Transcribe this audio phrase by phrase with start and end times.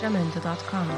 [0.00, 0.88] sacramento.com.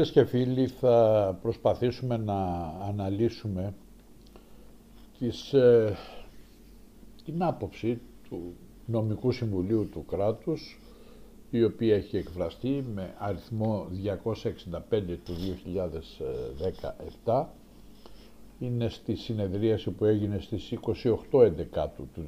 [0.00, 2.44] Φίλες και φίλοι, θα προσπαθήσουμε να
[2.88, 3.74] αναλύσουμε
[5.18, 5.96] τις, ε,
[7.24, 8.54] την άποψη του
[8.86, 10.80] Νομικού Συμβουλίου του κράτους,
[11.50, 15.32] η οποία έχει εκφραστεί με αριθμό 265 του
[17.24, 17.48] 2017.
[18.58, 20.72] Είναι στη συνεδρίαση που έγινε στις
[21.30, 22.24] 28 Εντεκάτου του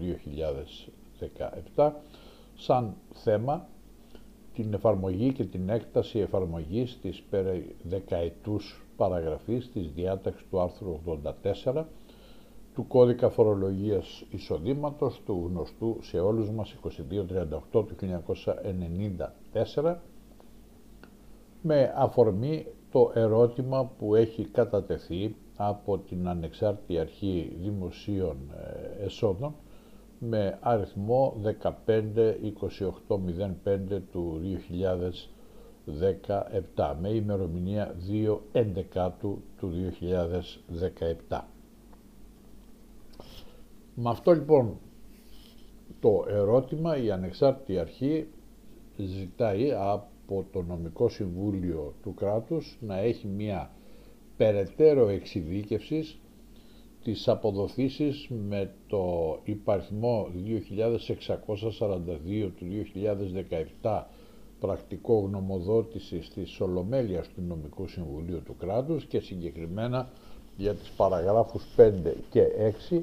[1.74, 1.92] 2017,
[2.54, 3.68] σαν θέμα
[4.54, 10.98] την εφαρμογή και την έκταση εφαρμογής της περί δεκαετούς παραγραφής της διάταξης του άρθρου
[11.64, 11.84] 84
[12.74, 16.74] του κώδικα φορολογίας εισοδήματος του γνωστού σε όλους μας
[17.72, 17.86] 2238 του
[19.74, 19.94] 1994
[21.62, 28.36] με αφορμή το ερώτημα που έχει κατατεθεί από την Ανεξάρτητη Αρχή Δημοσίων
[29.00, 29.54] ε, Εσόδων
[30.24, 31.50] με αριθμό 152805
[34.12, 34.40] του
[36.76, 38.38] 2017 με ημερομηνία 2
[38.94, 39.42] 11 του
[41.28, 41.40] 2017.
[43.94, 44.78] Με αυτό λοιπόν
[46.00, 48.26] το ερώτημα η Ανεξάρτητη Αρχή
[48.96, 53.70] ζητάει από το Νομικό Συμβούλιο του κράτους να έχει μια
[54.36, 56.20] περαιτέρω εξειδίκευσης
[57.04, 60.26] τις αποδοθήσεις με το υπαριθμό
[61.46, 62.66] 2642 του
[63.82, 64.02] 2017
[64.60, 70.10] πρακτικό γνωμοδότησης της Ολομέλειας του Νομικού Συμβουλίου του κράτους και συγκεκριμένα
[70.56, 71.90] για τις παραγράφους 5
[72.30, 72.42] και
[72.90, 73.00] 6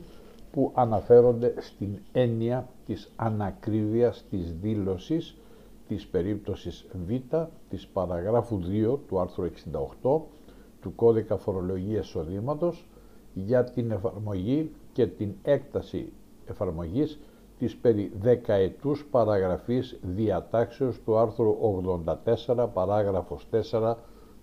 [0.51, 5.35] που αναφέρονται στην έννοια της ανακρίβειας της δήλωσης
[5.87, 7.11] της περίπτωσης Β
[7.69, 8.59] της παραγράφου
[8.93, 10.21] 2 του άρθρου 68
[10.81, 12.85] του Κώδικα Φορολογίας Εισοδήματος
[13.33, 16.11] για την εφαρμογή και την έκταση
[16.45, 17.19] εφαρμογής
[17.59, 21.57] της περί δεκαετούς παραγραφής διατάξεως του άρθρου
[22.47, 23.95] 84 παράγραφος 4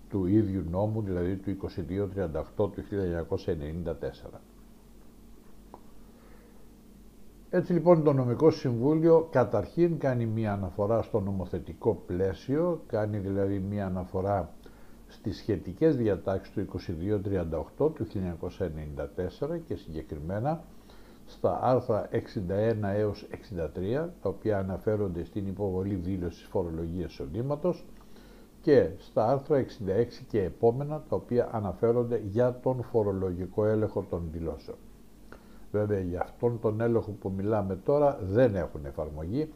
[0.09, 1.57] του ίδιου νόμου, δηλαδή του
[2.57, 2.73] 2238 του
[4.33, 4.39] 1994.
[7.49, 13.85] Έτσι λοιπόν το Νομικό Συμβούλιο καταρχήν κάνει μία αναφορά στο νομοθετικό πλαίσιο, κάνει δηλαδή μία
[13.85, 14.53] αναφορά
[15.07, 16.67] στις σχετικές διατάξεις του
[17.77, 20.63] 2238 του 1994 και συγκεκριμένα
[21.25, 22.17] στα άρθρα 61
[22.81, 27.85] έως 63, τα οποία αναφέρονται στην υποβολή δήλωσης φορολογίας εισοδήματος
[28.61, 29.63] και στα άρθρα 66
[30.27, 34.77] και επόμενα, τα οποία αναφέρονται για τον φορολογικό έλεγχο των δηλώσεων.
[35.71, 39.49] Βέβαια, για αυτόν τον έλεγχο που μιλάμε τώρα δεν έχουν εφαρμογή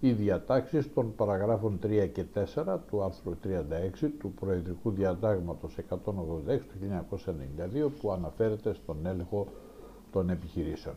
[0.00, 5.94] οι διατάξεις των παραγράφων 3 και 4 του άρθρου 36 του Προεδρικού Διατάγματος 186
[6.46, 6.76] του
[7.86, 9.46] 1992 που αναφέρεται στον έλεγχο
[10.12, 10.94] των επιχειρήσεων.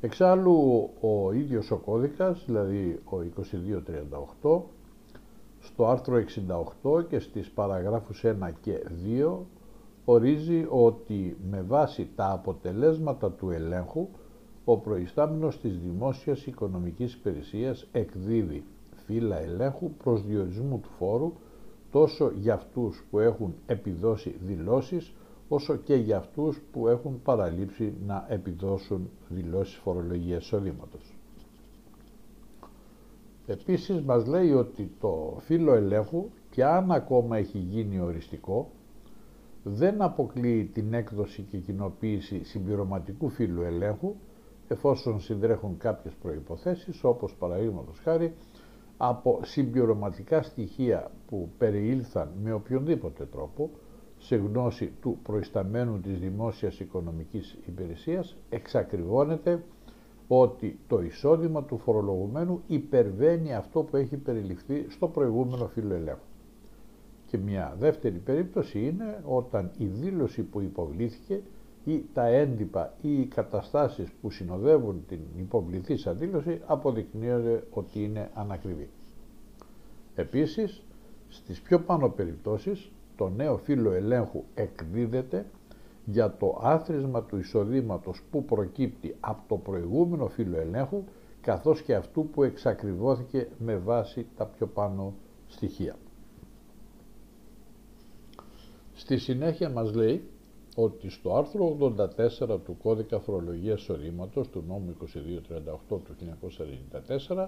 [0.00, 3.16] Εξάλλου ο ίδιος ο κώδικας, δηλαδή ο
[4.42, 4.60] 2238,
[5.60, 6.16] στο άρθρο
[6.82, 9.38] 68 και στις παραγράφους 1 και 2
[10.04, 14.08] ορίζει ότι με βάση τα αποτελέσματα του ελέγχου
[14.68, 18.64] ο προϊστάμενος της Δημόσιας Οικονομικής Υπηρεσίας εκδίδει
[19.04, 21.32] φύλλα ελέγχου προς διορισμού του φόρου,
[21.90, 25.12] τόσο για αυτούς που έχουν επιδώσει δηλώσεις,
[25.48, 31.16] όσο και για αυτούς που έχουν παραλείψει να επιδώσουν δηλώσεις φορολογίας εισοδήματος.
[33.46, 38.70] Επίσης μας λέει ότι το φύλλο ελέγχου και αν ακόμα έχει γίνει οριστικό,
[39.62, 44.14] δεν αποκλείει την έκδοση και κοινοποίηση συμπληρωματικού φύλλου ελέγχου
[44.68, 48.34] εφόσον συντρέχουν κάποιες προϋποθέσεις όπως παραδείγματος χάρη
[48.96, 53.70] από συμπληρωματικά στοιχεία που περιήλθαν με οποιονδήποτε τρόπο
[54.18, 59.62] σε γνώση του προϊσταμένου της δημόσιας οικονομικής υπηρεσίας εξακριβώνεται
[60.28, 66.20] ότι το εισόδημα του φορολογουμένου υπερβαίνει αυτό που έχει περιληφθεί στο προηγούμενο φύλλο ελέγχου.
[67.26, 71.40] Και μια δεύτερη περίπτωση είναι όταν η δήλωση που υποβλήθηκε
[71.86, 78.88] ή τα έντυπα ή οι καταστάσεις που συνοδεύουν την υποβληθήσα δήλωση αποδεικνύονται ότι είναι ανακριβή.
[80.14, 80.82] Επίσης,
[81.28, 85.46] στις πιο πάνω περιπτώσεις, το νέο φύλλο ελέγχου εκδίδεται
[86.04, 91.04] για το άθροισμα του εισοδήματος που προκύπτει από το προηγούμενο φύλλο ελέγχου
[91.40, 95.14] καθώς και αυτού που εξακριβώθηκε με βάση τα πιο πάνω
[95.46, 95.96] στοιχεία.
[98.94, 100.22] Στη συνέχεια μας λέει
[100.78, 101.76] ότι στο άρθρο
[102.48, 106.16] 84 του Κώδικα Φορολογίας Εισοδήματος του νόμου 2238 του
[107.28, 107.46] 1994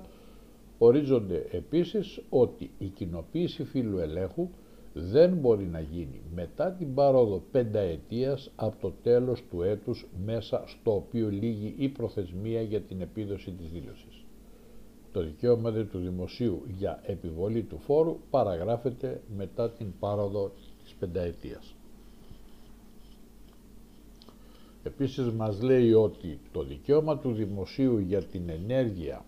[0.79, 4.49] ορίζονται επίσης ότι η κοινοποίηση φύλου ελέγχου
[4.95, 10.95] δεν μπορεί να γίνει μετά την πάροδο πενταετίας από το τέλος του έτους μέσα στο
[10.95, 14.25] οποίο λύγει η προθεσμία για την επίδοση της δήλωσης.
[15.13, 20.53] Το δικαίωμα του δημοσίου για επιβολή του φόρου παραγράφεται μετά την πάροδο
[20.83, 21.78] της πενταετίας.
[24.83, 29.25] Επίσης μας λέει ότι το δικαίωμα του δημοσίου για την ενέργεια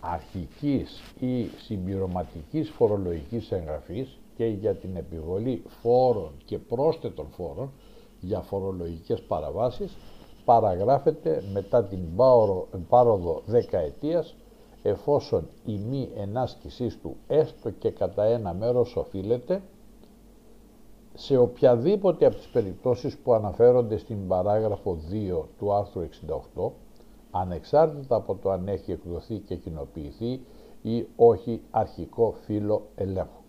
[0.00, 7.70] αρχικής ή συμπληρωματικής φορολογικής εγγραφής και για την επιβολή φόρων και πρόσθετων φόρων
[8.20, 9.96] για φορολογικές παραβάσεις
[10.44, 12.00] παραγράφεται μετά την
[12.88, 14.34] πάροδο δεκαετίας
[14.82, 19.62] εφόσον η μη ενάσκησής του έστω και κατά ένα μέρος οφείλεται
[21.20, 26.08] σε οποιαδήποτε από τις περιπτώσεις που αναφέρονται στην παράγραφο 2 του άρθρου
[26.56, 26.70] 68
[27.30, 30.40] ανεξάρτητα από το αν έχει εκδοθεί και κοινοποιηθεί
[30.82, 33.42] ή όχι αρχικό φύλλο ελέγχου.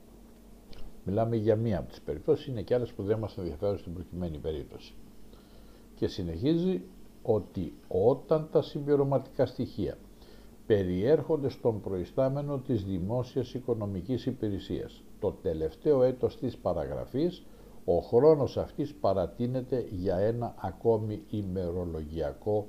[1.03, 4.37] Μιλάμε για μία από τις περιπτώσεις, είναι και άλλες που δεν μας ενδιαφέρουν στην προκειμένη
[4.37, 4.93] περίπτωση.
[5.95, 6.81] Και συνεχίζει
[7.23, 9.97] ότι όταν τα συμπληρωματικά στοιχεία
[10.65, 17.43] περιέρχονται στον προϊστάμενο της δημόσιας οικονομικής υπηρεσίας το τελευταίο έτος της παραγραφής,
[17.85, 22.65] ο χρόνος αυτής παρατείνεται για ένα ακόμη ημερολογιακό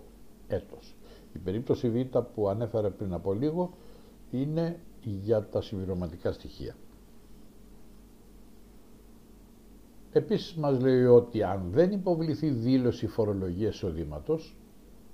[0.48, 0.94] έτος.
[1.32, 3.70] Η περίπτωση Β που ανέφερα πριν από λίγο
[4.30, 6.76] είναι για τα συμπληρωματικά στοιχεία.
[10.12, 14.56] Επίσης μας λέει ότι αν δεν υποβληθεί δήλωση φορολογίας εισοδήματος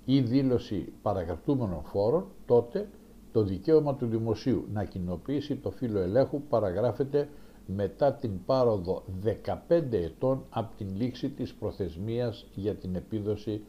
[0.05, 2.89] ή δήλωση παραγραφτούμενων φόρων, τότε
[3.33, 7.29] το δικαίωμα του δημοσίου να κοινοποιήσει το φύλλο ελέγχου παραγράφεται
[7.77, 13.61] μετά την πάροδο 15 ετών από την λήξη της προθεσμίας για την επίδοση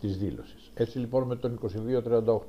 [0.00, 0.70] της δήλωσης.
[0.74, 1.58] Έτσι λοιπόν με τον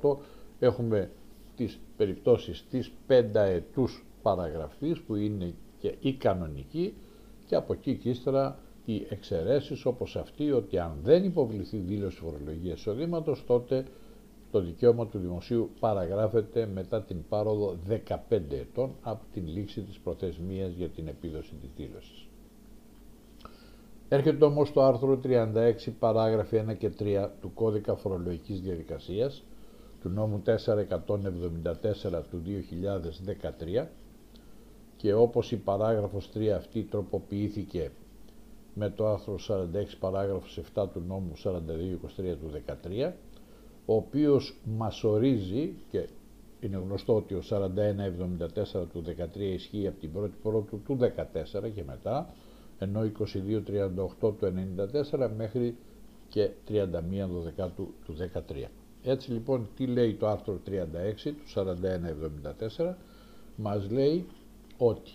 [0.00, 0.16] 2238
[0.58, 1.10] έχουμε
[1.56, 6.94] τις περιπτώσεις της πενταετούς παραγραφής που είναι και η κανονική
[7.46, 12.78] και από εκεί και ύστερα οι εξαιρέσεις όπως αυτή ότι αν δεν υποβληθεί δήλωση φορολογίας
[12.78, 13.84] εισοδήματος, τότε
[14.50, 18.16] το δικαίωμα του δημοσίου παραγράφεται μετά την πάροδο 15
[18.50, 22.28] ετών από την λήξη της προθεσμίας για την επίδοση της δήλωσης.
[24.08, 29.44] Έρχεται όμως το άρθρο 36 παράγραφοι 1 και 3 του Κώδικα Φορολογικής Διαδικασίας
[30.00, 32.42] του νόμου 4174 του
[33.78, 33.86] 2013
[34.96, 37.90] και όπως η παράγραφος 3 αυτή τροποποιήθηκε
[38.74, 39.64] με το άρθρο 46
[40.00, 41.42] παράγραφος 7 του νόμου 4223
[42.16, 43.12] του 13
[43.86, 46.08] ο οποίος μας ορίζει και
[46.60, 49.04] είναι γνωστό ότι ο 4174 του
[49.36, 50.98] 13 ισχύει από την 1η πρώτου του
[51.62, 52.34] 14 και μετά
[52.78, 53.26] ενώ 2238
[54.20, 54.36] του
[55.18, 55.76] 94 μέχρι
[56.28, 56.82] και 31
[57.76, 58.64] του του 13.
[59.02, 60.70] Έτσι λοιπόν τι λέει το άρθρο 36
[61.22, 61.62] του
[62.78, 62.94] 4174
[63.56, 64.26] μας λέει
[64.78, 65.12] ότι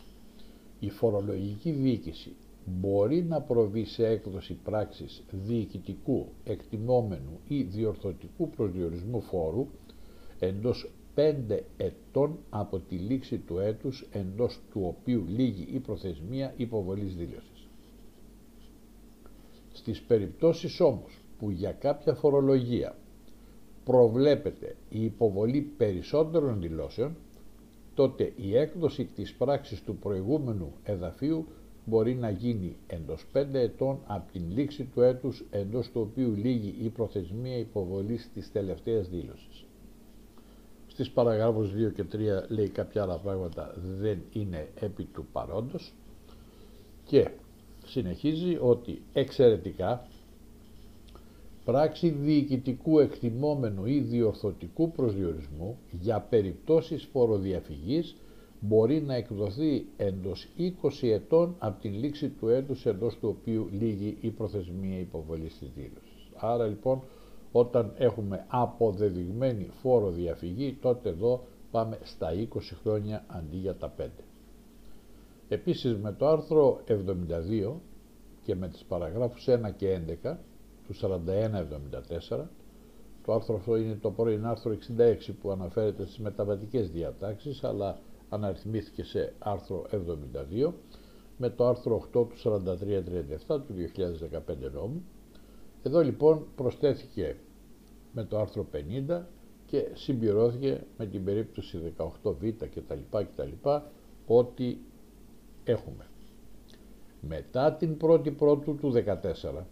[0.79, 9.67] η φορολογική διοίκηση μπορεί να προβεί σε έκδοση πράξης διοικητικού, εκτιμόμενου ή διορθωτικού προσδιορισμού φόρου
[10.39, 17.15] εντός 5 ετών από τη λήξη του έτους εντός του οποίου λύγει η προθεσμία υποβολής
[17.15, 17.67] δήλωσης.
[19.73, 22.95] Στις περιπτώσεις όμως που για κάποια φορολογία
[23.83, 27.15] προβλέπεται η υποβολή περισσότερων δηλώσεων,
[27.95, 31.47] τότε η έκδοση της πράξης του προηγούμενου εδαφίου
[31.85, 36.75] μπορεί να γίνει εντός 5 ετών από την λήξη του έτους εντός του οποίου λύγει
[36.81, 39.65] η προθεσμία υποβολής της τελευταίας δήλωσης.
[40.87, 45.93] Στις παραγράφους 2 και 3 λέει κάποια άλλα πράγματα δεν είναι επί του παρόντος
[47.05, 47.29] και
[47.85, 50.07] συνεχίζει ότι εξαιρετικά
[51.65, 58.15] πράξη διοικητικού εκτιμόμενου ή διορθωτικού προσδιορισμού για περιπτώσεις φοροδιαφυγής
[58.59, 60.71] μπορεί να εκδοθεί εντός 20
[61.01, 66.29] ετών από την λήξη του έτους εντός του οποίου λύγει η προθεσμία υποβολής της δήλωσης.
[66.35, 67.01] Άρα λοιπόν
[67.51, 74.03] όταν έχουμε αποδεδειγμένη φόρο διαφυγή τότε εδώ πάμε στα 20 χρόνια αντί για τα 5.
[75.49, 77.73] Επίσης με το άρθρο 72
[78.43, 80.35] και με τις παραγράφους 1 και 11
[80.87, 80.95] του
[82.31, 82.43] 41-74
[83.25, 89.03] το άρθρο αυτό είναι το πρώην άρθρο 66 που αναφέρεται στις μεταβατικές διατάξεις αλλά αναριθμήθηκε
[89.03, 89.85] σε άρθρο
[90.65, 90.71] 72
[91.37, 92.67] με το άρθρο 8 του 43-37
[93.47, 95.03] του 2015 νόμου.
[95.83, 97.35] Εδώ λοιπόν προσθέθηκε
[98.13, 98.65] με το άρθρο
[99.07, 99.21] 50
[99.65, 102.99] και συμπληρώθηκε με την περίπτωση 18β κτλ.
[103.11, 103.69] κτλ
[104.27, 104.79] ότι
[105.63, 106.05] έχουμε
[107.27, 108.93] μετά την 1η Πρώτου του
[109.53, 109.63] 14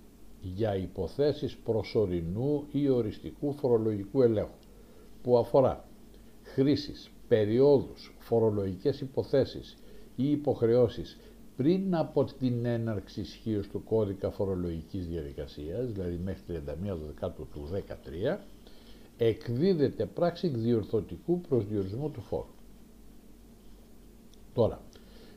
[0.42, 4.58] για υποθέσεις προσωρινού ή οριστικού φορολογικού ελέγχου
[5.22, 5.86] που αφορά
[6.44, 9.78] χρήσεις, περιόδους, φορολογικές υποθέσεις
[10.16, 11.18] ή υποχρεώσεις
[11.58, 18.40] πριν από την έναρξη ισχύως του κώδικα φορολογικής διαδικασίας, δηλαδή μέχρι 31 Δεκάτου του 2013,
[19.18, 22.54] εκδίδεται πράξη διορθωτικού προσδιορισμού του φόρου.
[24.54, 24.82] Τώρα,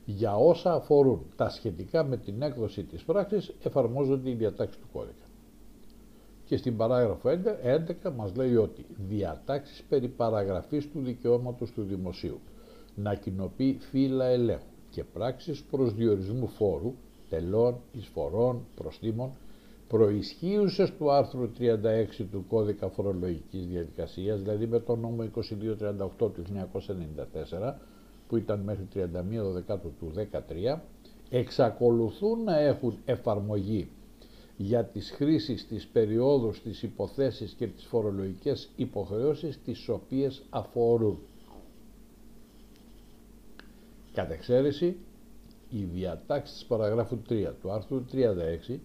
[0.05, 5.26] για όσα αφορούν τα σχετικά με την έκδοση της πράξης εφαρμόζονται οι διατάξεις του κώδικα.
[6.47, 12.39] Και στην παράγραφο 11 μας λέει ότι διατάξεις περί παραγραφής του δικαιώματος του δημοσίου.
[12.95, 16.93] Να κοινοποιεί φύλλα ελέγχου και πράξεις προσδιορισμού φόρου,
[17.29, 19.31] τελών, εισφορών, προστήμων,
[19.87, 27.73] προισχύουσες του άρθρου 36 του Κώδικα Φορολογικής Διαδικασίας, δηλαδή με το νόμο 2238 του 1994,
[28.27, 29.05] που ήταν μέχρι 31
[29.53, 30.11] Δεκάτου του
[30.75, 30.79] 2013,
[31.29, 33.89] εξακολουθούν να έχουν εφαρμογή
[34.57, 41.19] για τις χρήσεις της περιόδους, της υποθέσεις και τις φορολογικές υποχρεώσεις τις οποίες αφορούν.
[44.13, 44.97] Κατ' εξαίρεση,
[45.69, 48.79] οι διατάξεις της παραγράφου 3 του άρθρου 36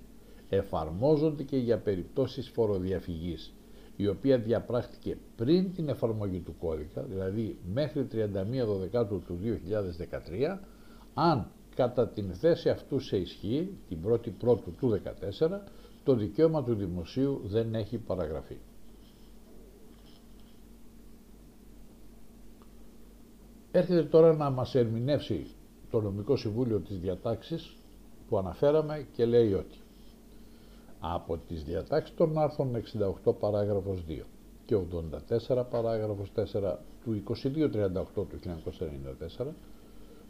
[0.49, 3.53] εφαρμόζονται και για περιπτώσεις φοροδιαφυγής,
[3.97, 10.59] η οποία διαπράχτηκε πριν την εφαρμογή του κώδικα, δηλαδή μέχρι 31 Δεκάτου του 2013,
[11.15, 15.01] αν κατά την θέση αυτού σε ισχύ, την 1η Πρώτου του
[15.41, 15.59] 2014,
[16.05, 18.57] το δικαίωμα του δημοσίου δεν έχει παραγραφεί.
[23.71, 25.47] Έρχεται τώρα να μας ερμηνεύσει
[25.91, 27.77] το νομικό συμβούλιο της διατάξης
[28.29, 29.77] που αναφέραμε και λέει ότι
[31.01, 32.83] από τις διατάξεις των άρθρων
[33.25, 34.21] 68 παράγραφος 2
[34.65, 34.77] και
[35.49, 38.29] 84 παράγραφος 4 του 2238 του
[39.39, 39.47] 1994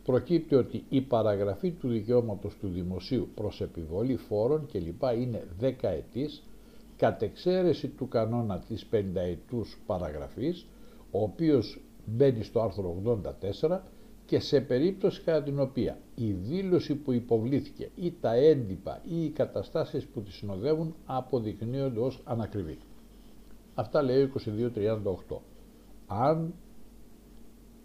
[0.05, 5.03] προκύπτει ότι η παραγραφή του δικαιώματος του δημοσίου προς επιβολή φόρων κλπ.
[5.21, 6.43] είναι 10 ετής
[6.97, 10.67] κατ' εξαίρεση του κανόνα της 50 ετούς παραγραφής
[11.11, 13.03] ο οποίος μπαίνει στο άρθρο
[13.61, 13.79] 84
[14.27, 19.31] και σε περίπτωση κατά την οποία η δήλωση που υποβλήθηκε ή τα έντυπα ή οι
[19.31, 22.79] καταστάσεις που τη συνοδεύουν αποδεικνύονται ως ανακριβή.
[23.75, 24.31] Αυτά λέει ο
[25.29, 25.37] 2238.
[26.07, 26.55] Αν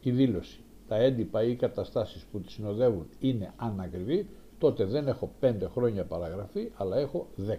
[0.02, 5.32] η δήλωση, τα έντυπα ή οι καταστάσεις που τη συνοδεύουν είναι ανακριβή, τότε δεν έχω
[5.42, 7.56] 5 χρόνια παραγραφή, αλλά έχω 10.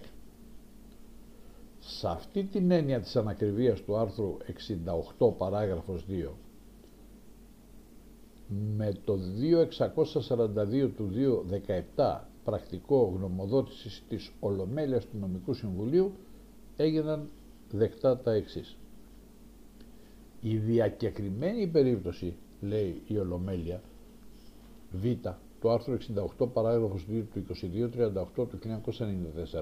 [1.78, 4.36] Σε αυτή την έννοια της ανακριβίας του άρθρου
[5.18, 6.28] 68 παράγραφος 2
[8.76, 11.10] με το 2642 του
[11.96, 16.12] 2017 πρακτικό γνωμοδότησης της Ολομέλειας του Νομικού Συμβουλίου
[16.76, 17.28] έγιναν
[17.70, 18.76] δεκτά τα εξής.
[20.40, 23.80] Η διακεκριμένη περίπτωση, λέει η Ολομέλεια,
[24.90, 25.04] Β,
[25.60, 25.98] το άρθρο
[26.38, 27.44] 68 παράγραφος 2 του
[28.36, 28.58] 2238 του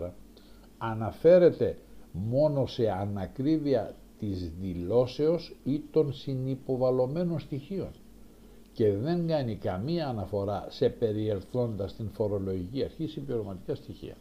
[0.00, 0.10] 1994,
[0.78, 1.78] αναφέρεται
[2.12, 7.90] μόνο σε ανακρίβεια της δηλώσεως ή των συνυποβαλλομένων στοιχείων
[8.72, 14.16] και δεν κάνει καμία αναφορά σε περιελθόντα στην φορολογική αρχή συμπληρωματικά στοιχεία.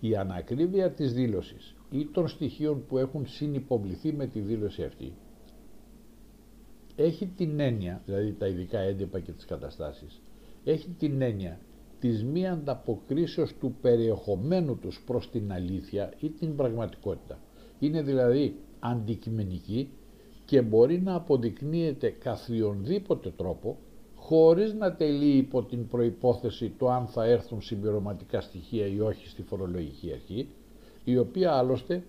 [0.00, 5.12] Η ανακρίβεια της δήλωσης ή των στοιχείων που έχουν συνυποβληθεί με τη δήλωση αυτή
[7.02, 10.20] έχει την έννοια, δηλαδή τα ειδικά έντυπα και τις καταστάσεις,
[10.64, 11.58] έχει την έννοια
[12.00, 17.38] της μη ανταποκρίσεως του περιεχομένου τους προς την αλήθεια ή την πραγματικότητα.
[17.78, 19.90] Είναι δηλαδή αντικειμενική
[20.44, 23.78] και μπορεί να αποδεικνύεται καθιονδήποτε τρόπο
[24.14, 29.42] χωρίς να τελεί υπό την προϋπόθεση το αν θα έρθουν συμπληρωματικά στοιχεία ή όχι στη
[29.42, 30.48] φορολογική αρχή,
[31.04, 32.02] η οποία άλλωστε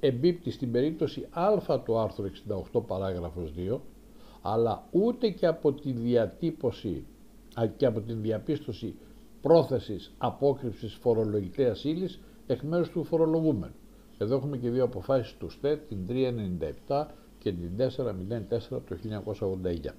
[0.00, 2.26] εμπίπτει στην περίπτωση α του άρθρου
[2.72, 3.78] 68 παράγραφος 2,
[4.52, 7.04] αλλά ούτε και από τη διατύπωση
[7.76, 8.94] και από την διαπίστωση
[9.40, 13.74] πρόθεσης απόκρυψης φορολογητέας ύλης εκ μέρους του φορολογούμενου.
[14.18, 15.98] Εδώ έχουμε και δύο αποφάσεις του ΣΤΕ, την
[16.86, 17.06] 397
[17.38, 18.96] και την 404 το
[19.86, 19.94] 1989.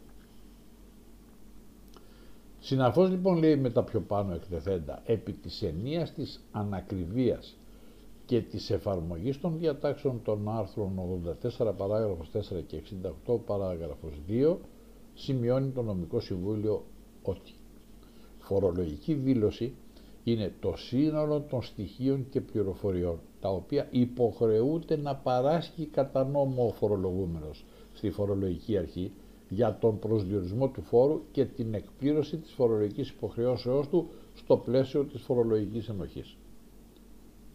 [2.59, 7.56] Συναφώς λοιπόν λέει με τα πιο πάνω εκτεθέντα, επί της ενίας της ανακριβίας
[8.27, 10.91] και της εφαρμογής των διατάξεων των άρθρων
[11.59, 12.81] 84 παράγραφος 4 και
[13.27, 14.55] 68 παράγραφος 2
[15.13, 16.83] σημειώνει το νομικό συμβούλιο
[17.21, 17.51] ότι
[18.39, 19.73] φορολογική δήλωση
[20.23, 26.71] είναι το σύνολο των στοιχείων και πληροφοριών τα οποία υποχρεούται να παράσχει κατά νόμο ο
[26.71, 29.11] φορολογούμενος στη φορολογική αρχή
[29.49, 35.21] για τον προσδιορισμό του φόρου και την εκπλήρωση της φορολογικής υποχρεώσεώς του στο πλαίσιο της
[35.21, 36.37] φορολογικής ενοχής.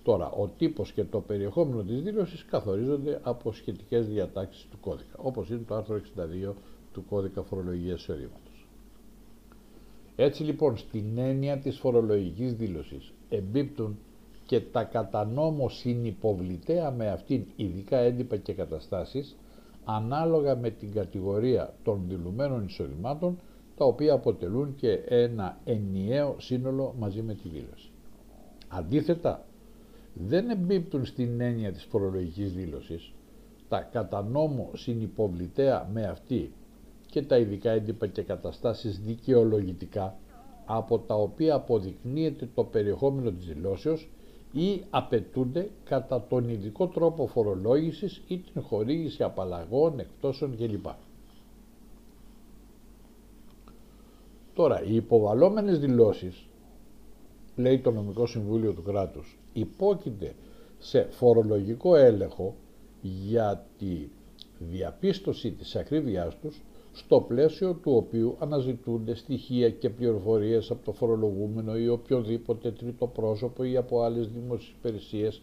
[0.02, 5.48] Τώρα, ο τύπος και το περιεχόμενο της δήλωσης καθορίζονται από σχετικές διατάξεις του κώδικα, όπως
[5.48, 6.54] είναι το άρθρο 62
[6.92, 8.66] του κώδικα φορολογίας εισοδήματος.
[10.16, 13.98] Έτσι λοιπόν, στην έννοια της φορολογικής δήλωσης εμπίπτουν
[14.46, 19.36] και τα κατά νόμο συνυποβλητέα με αυτήν ειδικά έντυπα και καταστάσεις
[19.84, 23.38] ανάλογα με την κατηγορία των δηλουμένων εισοδημάτων
[23.76, 27.90] τα οποία αποτελούν και ένα ενιαίο σύνολο μαζί με τη δήλωση.
[28.68, 29.44] Αντίθετα,
[30.14, 33.12] δεν εμπίπτουν στην έννοια της φορολογικής δήλωσης
[33.68, 36.52] τα κατά νόμο συνυποβλητέα με αυτή
[37.06, 40.16] και τα ειδικά έντυπα και καταστάσεις δικαιολογητικά
[40.64, 44.08] από τα οποία αποδεικνύεται το περιεχόμενο της δηλώσεως
[44.52, 50.86] ή απαιτούνται κατά τον ειδικό τρόπο φορολόγησης ή την χορήγηση απαλλαγών, εκτόσεων κλπ.
[54.54, 56.46] Τώρα, οι υποβαλλόμενες δηλώσεις,
[57.56, 60.34] λέει το Νομικό Συμβούλιο του Κράτους, υπόκειται
[60.78, 62.54] σε φορολογικό έλεγχο
[63.00, 64.08] για τη
[64.58, 66.62] διαπίστωση της ακρίβειάς τους
[66.92, 73.64] στο πλαίσιο του οποίου αναζητούνται στοιχεία και πληροφορίες από το φορολογούμενο ή οποιοδήποτε τρίτο πρόσωπο
[73.64, 75.42] ή από άλλες δημόσιες υπηρεσίες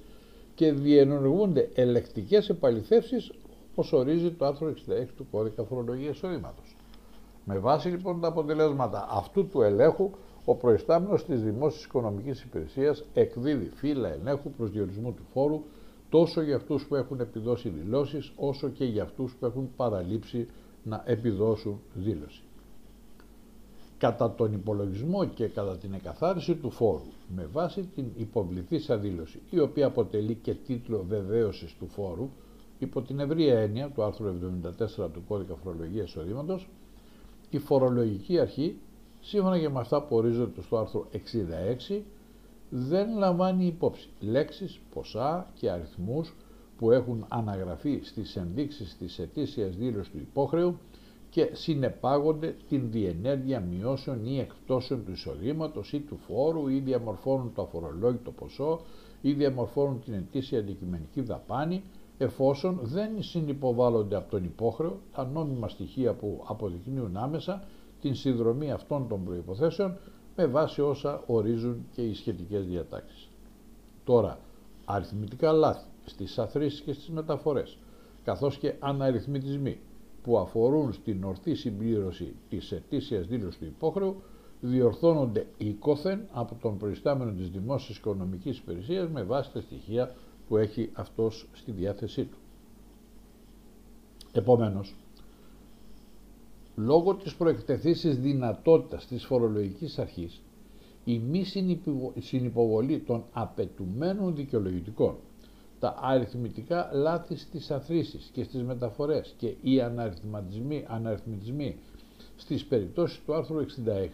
[0.56, 3.32] και διενεργούνται ελεκτικές επαληθεύσεις
[3.72, 4.74] όπως ορίζει το άρθρο 66
[5.18, 6.76] του Κώδικα Φορολογίας Εισοδήματος.
[7.46, 10.10] Με βάση λοιπόν τα αποτελέσματα αυτού του ελέγχου,
[10.50, 15.64] ο προϊστάμενος της Δημόσιας Οικονομικής Υπηρεσίας εκδίδει φύλλα ελέγχου προσδιορισμού του φόρου
[16.10, 20.48] τόσο για αυτούς που έχουν επιδώσει δηλώσεις όσο και για αυτούς που έχουν παραλείψει
[20.84, 22.42] να επιδώσουν δήλωση.
[23.98, 29.60] Κατά τον υπολογισμό και κατά την εκαθάριση του φόρου με βάση την υποβληθήσα δήλωση η
[29.60, 32.30] οποία αποτελεί και τίτλο βεβαίωσης του φόρου
[32.80, 34.34] υπό την ευρία έννοια του άρθρου
[35.06, 36.70] 74 του Κώδικα Φορολογίας Εισοδήματος
[37.50, 38.80] η φορολογική αρχή
[39.30, 41.08] σύμφωνα και με αυτά που ορίζονται στο άρθρο
[41.90, 42.02] 66
[42.70, 46.36] δεν λαμβάνει υπόψη λέξεις, ποσά και αριθμούς
[46.78, 50.78] που έχουν αναγραφεί στις ενδείξεις της ετήσιας δήλωσης του υπόχρεου
[51.30, 57.62] και συνεπάγονται την διενέργεια μειώσεων ή εκπτώσεων του εισοδήματος ή του φόρου ή διαμορφώνουν το
[57.62, 58.80] αφορολόγητο ποσό
[59.22, 61.84] ή διαμορφώνουν την ετήσια αντικειμενική δαπάνη
[62.18, 67.64] εφόσον δεν συνυποβάλλονται από τον υπόχρεο τα νόμιμα στοιχεία που αποδεικνύουν άμεσα
[68.02, 69.98] την συνδρομή αυτών των προϋποθέσεων
[70.36, 73.30] με βάση όσα ορίζουν και οι σχετικές διατάξεις.
[74.04, 74.40] Τώρα,
[74.86, 77.78] αριθμητικά λάθη στις αθροίσεις και στις μεταφορές,
[78.24, 79.80] καθώς και αναριθμητισμοί
[80.24, 84.22] που αφορούν στην ορθή συμπλήρωση της ετήσιας δήλωσης του υπόχρεου
[84.62, 90.16] διορθώνονται οίκοθεν από τον προϊστάμενο της Δημόσιας Οικονομικής Υπηρεσίας με βάση τα στοιχεία
[90.48, 92.38] που έχει αυτός στη διάθεσή του.
[94.32, 94.96] Επομένως,
[96.86, 100.42] λόγω της προεκτεθήσης δυνατότητας της φορολογικής αρχής,
[101.06, 101.44] η μη
[102.20, 105.16] συνυποβολή των απαιτουμένων δικαιολογητικών
[105.80, 111.76] τα αριθμητικά λάθη στις αθροίσεις και στις μεταφορές και οι αναριθματισμοί, αναριθμητισμοί
[112.36, 113.60] στις περιπτώσεις του άρθρου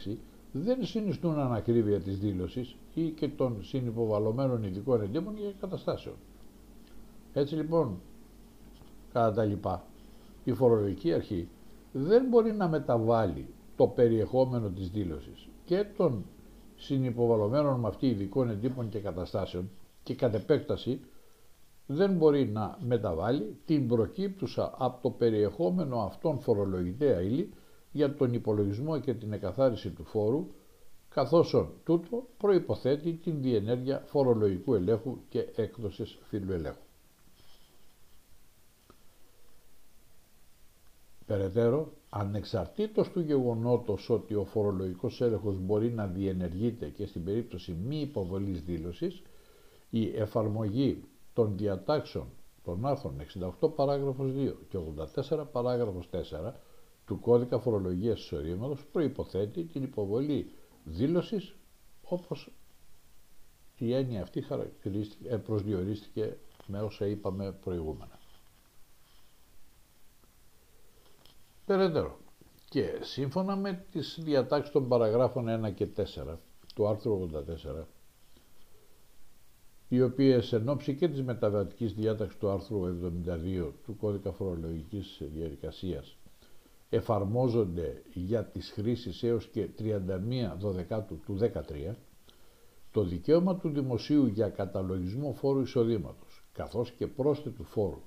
[0.08, 0.15] 66
[0.51, 6.15] δεν συνιστούν ανακρίβεια της δήλωσης ή και των συνυποβαλλωμένων ειδικών εντύπων και καταστάσεων.
[7.34, 7.99] Έτσι λοιπόν,
[9.13, 9.84] κατά τα λοιπά,
[10.43, 11.47] η φορολογική αρχή
[11.97, 16.25] δεν μπορεί να μεταβάλει το περιεχόμενο της δήλωσης και των
[16.75, 19.69] συνυποβαλλωμένων με αυτή ειδικών εντύπων και καταστάσεων
[20.03, 20.99] και κατ' επέκταση
[21.86, 27.53] δεν μπορεί να μεταβάλει την προκύπτουσα από το περιεχόμενο αυτών φορολογητέα ύλη
[27.91, 30.47] για τον υπολογισμό και την εκαθάριση του φόρου,
[31.10, 36.51] καθώς τούτο προϋποθέτει την διενέργεια φορολογικού ελέγχου και έκδοσης φύλου
[41.25, 47.99] Περαιτέρω, ανεξαρτήτως του γεγονότος ότι ο φορολογικός έλεγχος μπορεί να διενεργείται και στην περίπτωση μη
[47.99, 49.21] υποβολής δήλωσης,
[49.89, 52.27] η εφαρμογή των διατάξεων
[52.63, 53.15] των άρθρων
[53.61, 54.77] 68 παράγραφος 2 και
[55.31, 56.51] 84 παράγραφος 4
[57.05, 60.51] του κώδικα φορολογίας εισοδήματος προϋποθέτει την υποβολή
[60.83, 61.55] δήλωσης
[62.03, 62.51] όπως
[63.77, 64.43] η έννοια αυτή
[65.29, 68.19] ε, προσδιορίστηκε με όσα είπαμε προηγούμενα.
[71.65, 72.17] Περαιτέρω,
[72.69, 76.38] και σύμφωνα με τις διατάξεις των παραγράφων 1 και 4
[76.75, 77.86] του άρθρου 84,
[79.88, 86.17] οι οποίες εν ώψη και της μεταβατικής διάταξης του άρθρου 72 του Κώδικα Φορολογικής Διαδικασίας
[86.89, 91.95] εφαρμόζονται για τις χρήσεις έως και 31 Δωδεκάτου του 13,
[92.91, 98.01] το δικαίωμα του δημοσίου για καταλογισμό φόρου εισοδήματος, καθώς και πρόσθετου φόρου,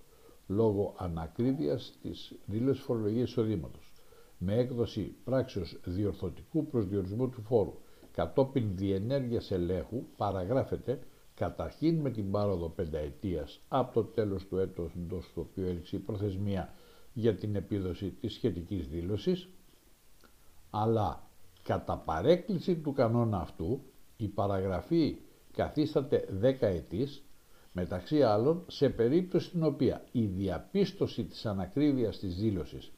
[0.49, 3.93] λόγω ανακρίβειας της δήλωσης φορολογίας εισοδήματος,
[4.39, 7.75] με έκδοση πράξεως διορθωτικού προσδιορισμού του φόρου,
[8.13, 10.99] κατόπιν διενέργειας ελέγχου, παραγράφεται
[11.35, 15.99] καταρχήν με την πάροδο πενταετίας από το τέλος του έτους εντός του οποίου έληξε η
[15.99, 16.73] προθεσμία
[17.13, 19.49] για την επίδοση της σχετικής δήλωσης,
[20.71, 21.29] αλλά
[21.63, 23.81] κατά παρέκκληση του κανόνα αυτού
[24.17, 25.17] η παραγραφή
[25.53, 27.23] καθίσταται 10 ετής,
[27.79, 32.91] μεταξύ άλλων σε περίπτωση στην οποία η διαπίστωση της ανακρίβειας της δήλωσης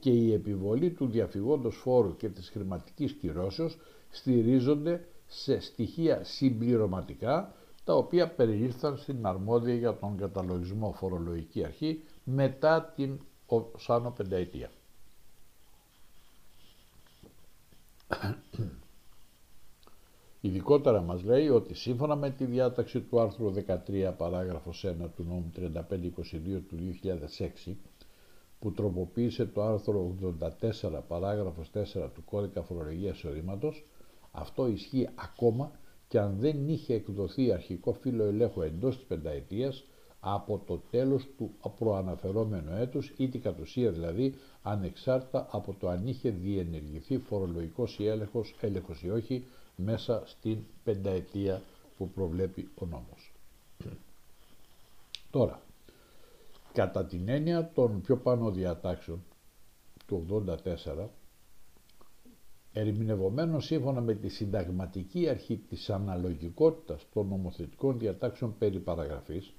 [0.00, 3.78] και η επιβολή του διαφυγόντος φόρου και της χρηματικής κυρώσεως
[4.10, 7.52] στηρίζονται σε στοιχεία συμπληρωματικά
[7.84, 13.18] τα οποία περιήλθαν στην αρμόδια για τον καταλογισμό φορολογική αρχή μετά την
[13.76, 14.70] Σάνο πενταετία.
[20.40, 23.52] Ειδικότερα μας λέει ότι σύμφωνα με τη διάταξη του άρθρου
[23.86, 26.76] 13 παράγραφος 1 του νόμου 3522 του
[27.66, 27.72] 2006
[28.58, 30.14] που τροποποίησε το άρθρο
[30.82, 31.82] 84 παράγραφος 4
[32.14, 33.84] του κώδικα φορολογίας εισοδήματος
[34.32, 35.70] αυτό ισχύει ακόμα
[36.08, 39.84] και αν δεν είχε εκδοθεί αρχικό φύλλο ελέγχου εντός της πενταετίας
[40.20, 46.06] από το τέλος του προαναφερόμενου έτους ή την κατ' ουσία δηλαδή ανεξάρτητα από το αν
[46.06, 49.44] είχε διενεργηθεί φορολογικός ή έλεγχος, έλεγχος ή όχι
[49.80, 51.62] μέσα στην πενταετία
[51.96, 53.32] που προβλέπει ο νόμος.
[55.30, 55.62] Τώρα,
[56.72, 59.22] κατά την έννοια των πιο πάνω διατάξεων
[60.06, 60.44] του
[60.94, 61.06] 84
[62.72, 69.52] ερμηνευομένος σύμφωνα με τη συνταγματική αρχή της αναλογικότητας των νομοθετικών διατάξεων περί παραγραφής,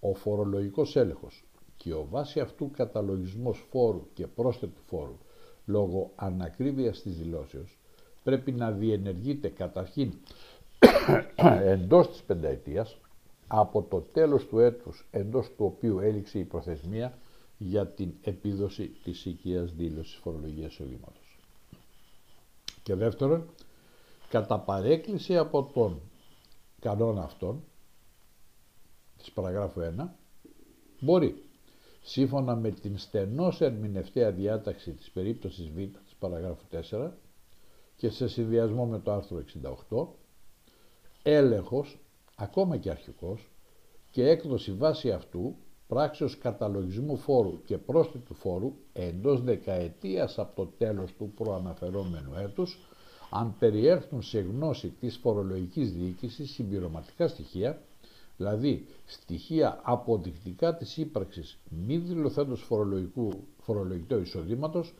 [0.00, 1.44] ο φορολογικός έλεγχος
[1.76, 5.18] και ο βάση αυτού καταλογισμός φόρου και πρόσθετου φόρου
[5.66, 7.78] λόγω ανακρίβειας της δηλώσεως
[8.24, 10.12] πρέπει να διενεργείται καταρχήν
[11.74, 12.96] εντός της πενταετίας
[13.46, 17.18] από το τέλος του έτους εντός του οποίου έληξε η προθεσμία
[17.58, 21.38] για την επίδοση της οικίας δήλωσης φορολογίας εισοδήματος.
[22.82, 23.48] Και δεύτερον,
[24.28, 26.00] κατά παρέκκληση από τον
[26.80, 27.64] κανόνα αυτόν,
[29.18, 30.08] της παραγράφου 1,
[31.00, 31.42] μπορεί,
[32.02, 37.10] σύμφωνα με την στενώς ερμηνευτέα διάταξη της περίπτωσης Β της παραγράφου 4
[37.96, 39.42] και σε συνδυασμό με το άρθρο
[39.88, 40.06] 68,
[41.22, 41.98] έλεγχος,
[42.36, 43.48] ακόμα και αρχικός,
[44.10, 45.54] και έκδοση βάση αυτού
[45.88, 52.78] πράξεως καταλογισμού φόρου και πρόσθετου φόρου εντός δεκαετίας από το τέλος του προαναφερόμενου έτους
[53.30, 57.82] αν περιέρθουν σε γνώση της φορολογικής διοίκησης συμπληρωματικά στοιχεία,
[58.36, 63.30] δηλαδή στοιχεία αποδεικτικά της ύπαρξης μη δηλωθέντος φορολογικού,
[63.62, 64.94] φορολογικού εισοδήματος,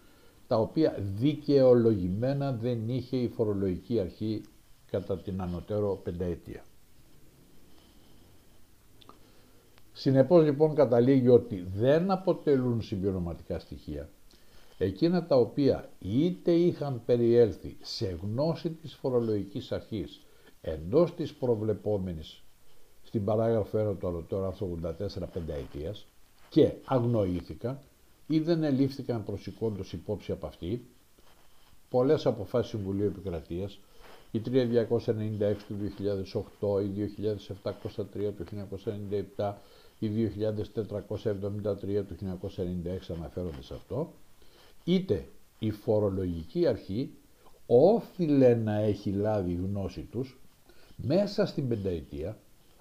[0.55, 4.43] τα οποία δικαιολογημένα δεν είχε η φορολογική αρχή
[4.90, 6.64] κατά την ανωτέρω πενταετία.
[9.93, 14.09] Συνεπώς λοιπόν καταλήγει ότι δεν αποτελούν συμπληρωματικά στοιχεία
[14.79, 20.21] εκείνα τα οποία είτε είχαν περιέλθει σε γνώση της φορολογικής αρχής
[20.61, 22.43] εντός της προβλεπόμενης
[23.03, 24.79] στην παράγραφο 1 του Αλωτέρου άρθρου
[25.23, 26.07] 84 πενταετίας
[26.49, 27.79] και αγνοήθηκαν
[28.27, 30.87] ή δεν ελήφθηκαν προσηκόντως υπόψη από αυτή.
[31.91, 33.79] Πολλές αποφάσεις Συμβουλίου Επικρατείας.
[34.31, 35.77] Η 3296 του
[36.61, 37.11] 2008, η
[37.65, 38.45] 2703 του
[39.37, 39.55] 1997,
[39.99, 44.13] η 2473 του 1996 αναφέρονται σε αυτό,
[44.85, 47.11] είτε η φορολογική αρχή
[47.67, 50.39] όφιλε να έχει λάβει γνώση τους
[50.97, 52.39] μέσα στην πενταετία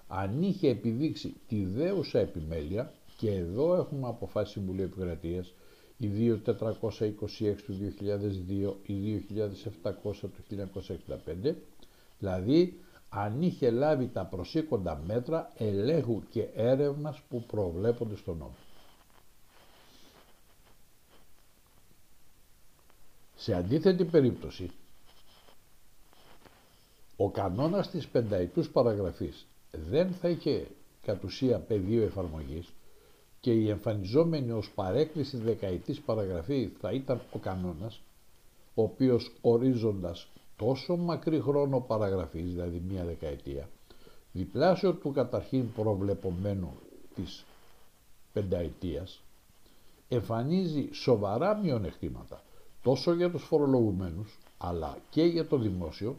[0.08, 5.52] αν είχε επιδείξει τη δέουσα επιμέλεια και εδώ έχουμε αποφάσει Συμβουλίου Επικρατείας
[5.98, 9.24] η 2426 του 2002, η
[9.82, 10.70] 2700 του
[11.44, 11.54] 1965,
[12.18, 18.56] δηλαδή αν είχε λάβει τα προσήκοντα μέτρα ελέγχου και έρευνας που προβλέπονται στον νόμο.
[23.36, 24.70] Σε αντίθετη περίπτωση,
[27.16, 30.66] ο κανόνας της πενταετούς παραγραφής δεν θα είχε
[31.02, 32.72] κατ' ουσία πεδίο εφαρμογής
[33.44, 38.00] και η εμφανιζόμενη ως παρέκκληση δεκαετής παραγραφή θα ήταν ο κανόνας,
[38.74, 43.68] ο οποίος ορίζοντας τόσο μακρύ χρόνο παραγραφής, δηλαδή μία δεκαετία,
[44.32, 46.72] διπλάσιο του καταρχήν προβλεπομένου
[47.14, 47.44] της
[48.32, 49.22] πενταετίας,
[50.08, 52.42] εμφανίζει σοβαρά μειονεκτήματα
[52.82, 56.16] τόσο για τους φορολογουμένους αλλά και για το δημόσιο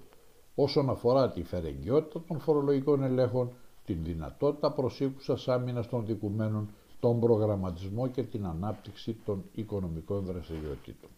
[0.55, 3.51] όσον αφορά τη φερεγγιότητα των φορολογικών ελέγχων,
[3.85, 6.69] την δυνατότητα προσήκουσας άμυνας των δικουμένων,
[7.05, 11.09] τον προγραμματισμό και την ανάπτυξη των οικονομικών δραστηριοτήτων.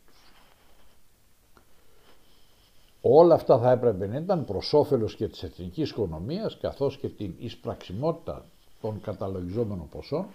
[3.01, 7.33] Όλα αυτά θα έπρεπε να ήταν προς όφελος και της εθνικής οικονομίας καθώς και την
[7.37, 8.45] εισπραξιμότητα
[8.81, 10.25] των καταλογιζόμενων ποσών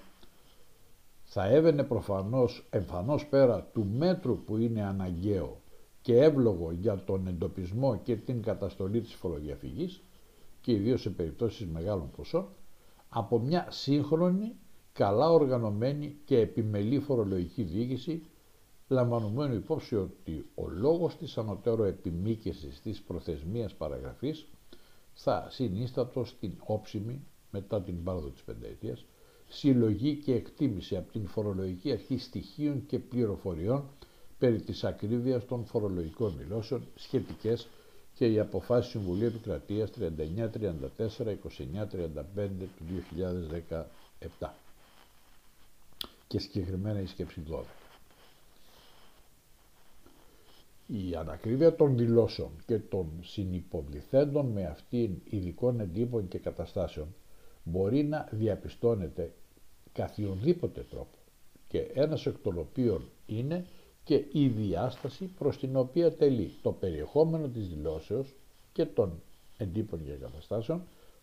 [1.24, 5.56] θα έβαινε προφανώς εμφανώς πέρα του μέτρου που είναι αναγκαίο
[6.02, 10.02] και εύλογο για τον εντοπισμό και την καταστολή της φοροδιαφυγής
[10.60, 12.46] και ιδίως σε περιπτώσεις μεγάλων ποσών
[13.08, 14.52] από μια σύγχρονη,
[14.92, 18.22] καλά οργανωμένη και επιμελή φορολογική διοίκηση
[18.88, 24.46] λαμβανωμένου υπόψη ότι ο λόγος της ανωτέρω επιμήκεσης της προθεσμίας παραγραφής
[25.14, 29.04] θα συνίστατο στην όψιμη μετά την πάροδο της πενταετίας
[29.48, 33.84] συλλογή και εκτίμηση από την φορολογική αρχή στοιχείων και πληροφοριών
[34.38, 37.68] περί της ακρίβειας των φορολογικών δηλώσεων σχετικές
[38.14, 40.06] και οι αποφάσεις Συμβουλίου Επικρατείας 39-34,
[41.18, 41.36] 29-35
[42.76, 42.84] του
[44.40, 44.61] 2017
[46.32, 47.62] και συγκεκριμένα η σκέψη 12.
[50.86, 57.14] Η ανακρίβεια των δηλώσεων και των συνυποβληθέντων με αυτήν ειδικών εντύπων και καταστάσεων
[57.64, 59.32] μπορεί να διαπιστώνεται
[59.92, 61.16] καθιονδήποτε τρόπο
[61.68, 63.66] και ένας εκ των οποίων είναι
[64.04, 68.34] και η διάσταση προς την οποία τελεί το περιεχόμενο της δηλώσεως
[68.72, 69.22] και των
[69.58, 70.82] εντύπων και καταστάσεων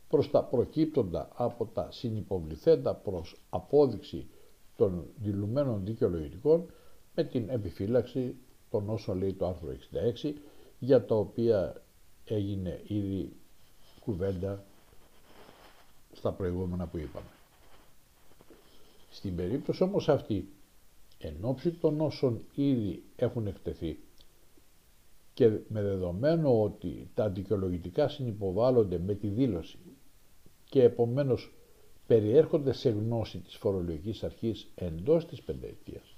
[0.09, 4.27] προς τα προκύπτοντα από τα συνυποβληθέντα προς απόδειξη
[4.79, 6.65] των δηλουμένων δικαιολογητικών
[7.15, 8.35] με την επιφύλαξη
[8.69, 9.69] των όσων λέει το άρθρο
[10.23, 10.33] 66
[10.79, 11.81] για τα οποία
[12.25, 13.31] έγινε ήδη
[13.99, 14.63] κουβέντα
[16.13, 17.25] στα προηγούμενα που είπαμε.
[19.09, 20.49] Στην περίπτωση όμως αυτή,
[21.19, 23.99] εν ώψη των όσων ήδη έχουν εκτεθεί
[25.33, 29.77] και με δεδομένο ότι τα δικαιολογητικά συνυποβάλλονται με τη δήλωση
[30.69, 31.53] και επομένως
[32.09, 36.15] περιέρχονται σε γνώση της φορολογικής αρχής εντός της πενταετίας,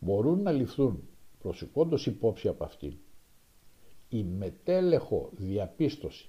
[0.00, 1.02] μπορούν να ληφθούν
[1.38, 2.96] προσηκόντως υπόψη από αυτήν
[4.08, 6.28] η μετέλεχο διαπίστωση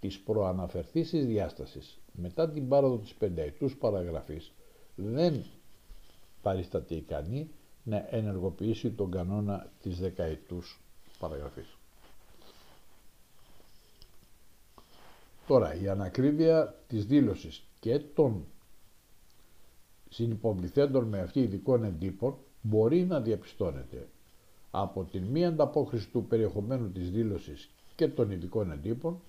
[0.00, 4.52] της προαναφερθήσης διάστασης μετά την πάροδο της πενταετούς παραγραφής
[4.94, 5.44] δεν
[6.42, 7.50] παρίσταται ικανή
[7.82, 10.80] να ενεργοποιήσει τον κανόνα της δεκαετούς
[11.18, 11.76] παραγραφής.
[15.46, 18.44] Τώρα, η ανακρίβεια της δήλωσης και των
[20.10, 24.08] συνυποβληθέντων με αυτή ειδικών εντύπων μπορεί να διαπιστώνεται
[24.70, 29.20] από την μία ανταπόκριση του περιεχομένου της δήλωσης και των ειδικών εντύπων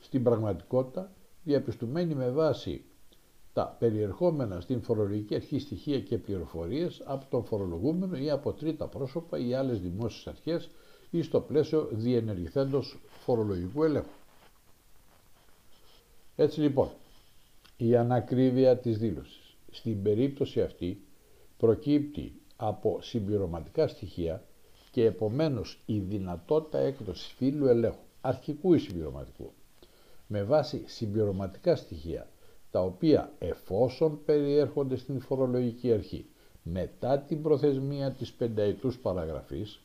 [0.00, 1.10] στην πραγματικότητα
[1.44, 2.84] διαπιστωμένη με βάση
[3.52, 9.38] τα περιερχόμενα στην φορολογική αρχή στοιχεία και πληροφορίες από τον φορολογούμενο ή από τρίτα πρόσωπα
[9.38, 10.68] ή άλλες δημόσιες αρχές
[11.10, 14.08] ή στο πλαίσιο διενεργηθέντος φορολογικού ελέγχου.
[16.36, 16.88] Έτσι λοιπόν,
[17.84, 19.56] η ανακρίβεια της δήλωσης.
[19.70, 21.00] Στην περίπτωση αυτή
[21.56, 24.44] προκύπτει από συμπληρωματικά στοιχεία
[24.90, 29.52] και επομένως η δυνατότητα έκδοσης φύλου ελέγχου, αρχικού ή συμπληρωματικού,
[30.26, 32.28] με βάση συμπληρωματικά στοιχεία
[32.70, 36.26] τα οποία εφόσον περιέρχονται στην φορολογική αρχή
[36.62, 39.80] μετά την προθεσμία της πενταετούς παραγραφής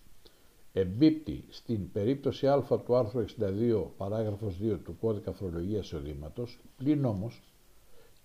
[0.74, 7.42] εμπίπτει στην περίπτωση α του άρθρου 62 παράγραφος 2 του κώδικα φορολογίας εισοδήματος πλην όμως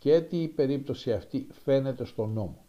[0.03, 2.65] και έτσι η περίπτωση αυτή φαίνεται στον νόμο.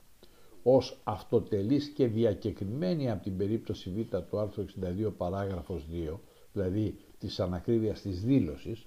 [0.63, 4.65] Ως αυτοτελής και διακεκριμένη από την περίπτωση β του άρθρου
[5.08, 6.17] 62 παράγραφος 2
[6.54, 8.86] δηλαδή της ανακρίβειας της δήλωσης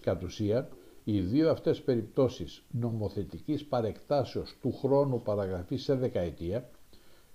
[0.00, 0.68] κατ' ουσία
[1.04, 6.70] οι δύο αυτές περιπτώσεις νομοθετικής παρεκτάσεως του χρόνου παραγραφής σε δεκαετία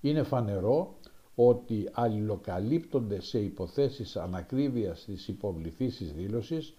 [0.02, 0.96] είναι φανερό
[1.36, 6.74] ότι αλληλοκαλύπτονται σε υποθέσεις ανακρίβειας της υποβληθήσης δήλωσης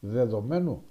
[0.00, 0.82] δεδομένου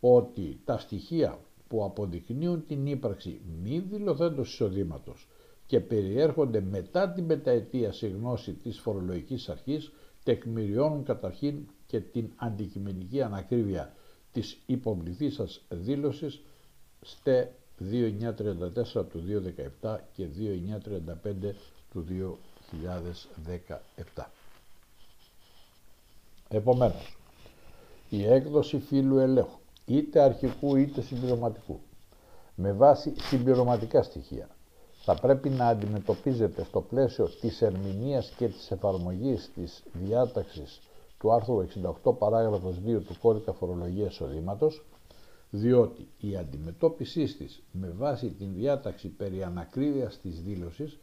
[0.00, 1.38] ότι τα στοιχεία
[1.72, 5.28] που αποδεικνύουν την ύπαρξη μη δηλωθέντος εισοδήματος
[5.66, 9.92] και περιέρχονται μετά την πενταετία σε γνώση της φορολογικής αρχής
[10.24, 13.94] τεκμηριώνουν καταρχήν και την αντικειμενική ανακρίβεια
[14.32, 16.40] της υποβληθής σας δήλωσης
[17.00, 17.54] στε
[18.94, 19.22] 2934 του
[19.82, 20.26] 2017 και
[21.42, 21.54] 2935
[21.90, 22.04] του
[24.14, 24.24] 2017.
[26.48, 27.16] Επομένως,
[28.10, 31.80] η έκδοση φύλου ελέγχου, είτε αρχικού είτε συμπληρωματικού,
[32.54, 34.48] με βάση συμπληρωματικά στοιχεία,
[35.04, 40.80] θα πρέπει να αντιμετωπίζεται στο πλαίσιο της ερμηνείας και της εφαρμογής της διάταξης
[41.18, 41.66] του άρθρου
[42.04, 44.82] 68 παράγραφος 2 του κώδικα φορολογίας οδήματος,
[45.50, 50.98] διότι η αντιμετώπιση της με βάση την διάταξη περί ανακρίβειας της δήλωσης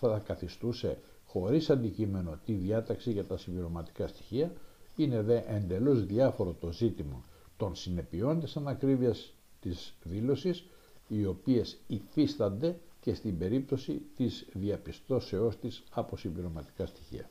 [0.00, 4.52] θα καθιστούσε χωρίς αντικείμενο τη διάταξη για τα συμπληρωματικά στοιχεία,
[4.96, 7.24] είναι δε εντελώς διάφορο το ζήτημα
[7.56, 10.64] των συνεπειών της ανακρίβειας της δήλωσης,
[11.08, 17.28] οι οποίες υφίστανται και στην περίπτωση της διαπιστώσεώς της από συμπληρωματικά στοιχεία.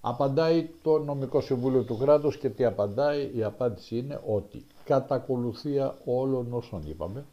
[0.00, 5.98] Απαντάει το νομικό συμβούλιο του κράτους και τι απαντάει, η απάντηση είναι ότι κατά ακολουθία
[6.04, 7.24] όλων όσων είπαμε,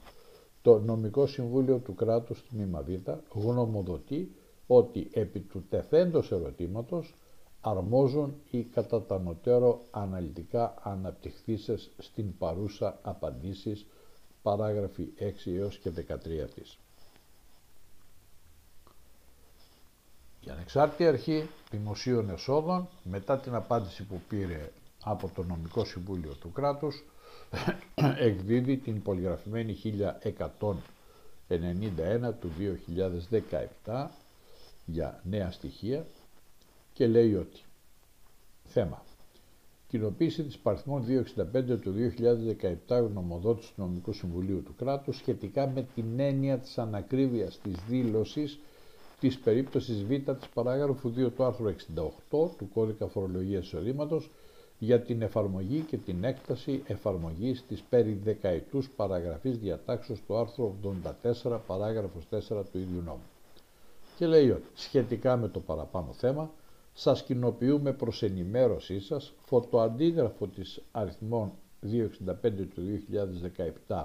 [0.62, 2.90] το νομικό συμβούλιο του κράτους τμήμα Β
[3.34, 4.32] γνωμοδοτεί
[4.68, 7.14] ότι επί του τεθέντος ερωτήματος
[7.69, 13.86] αρμόζουν οι κατά τα νοτέρω αναλυτικά αναπτυχθήσεις στην παρούσα απαντήσεις
[14.41, 16.78] παράγραφοι 6 έως και 13 της.
[20.47, 24.71] Η Ανεξάρτητη Αρχή Δημοσίων Εσόδων, μετά την απάντηση που πήρε
[25.04, 27.04] από το Νομικό Συμβούλιο του κράτους,
[28.28, 29.93] εκδίδει την πολυγραφημένη 1191
[32.39, 32.51] του
[33.86, 34.06] 2017
[34.86, 36.06] για νέα στοιχεία
[36.96, 37.62] και λέει ότι
[38.64, 39.04] θέμα
[39.88, 41.94] κοινοποίηση της παριθμών 265 του
[42.88, 48.60] 2017 γνωμοδότηση του Νομικού Συμβουλίου του Κράτους σχετικά με την έννοια της ανακρίβειας της δήλωσης
[49.20, 54.30] της περίπτωσης Β της παράγραφου 2 του άρθρου 68 του Κώδικα Φορολογίας Εισοδήματος
[54.80, 60.76] για την εφαρμογή και την έκταση εφαρμογής της περί δεκαετούς παραγραφής διατάξεως του άρθρου
[61.44, 62.38] 84 παράγραφος 4
[62.72, 63.24] του ίδιου νόμου.
[64.18, 66.52] Και λέει ότι σχετικά με το παραπάνω θέμα
[66.98, 72.82] σας κοινοποιούμε προς ενημέρωσή σας φωτοαντίγραφο της αριθμών 265 του
[73.88, 74.04] 2017